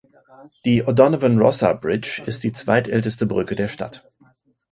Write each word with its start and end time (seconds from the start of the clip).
Die 0.65 0.81
O’Donovan 0.81 1.37
Rossa 1.37 1.73
Bridge 1.73 2.23
ist 2.25 2.41
die 2.43 2.53
zweitälteste 2.53 3.27
Brücke 3.27 3.53
der 3.55 3.67
Stadt. 3.67 4.03